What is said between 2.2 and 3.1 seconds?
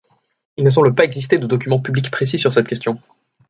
sur cette question.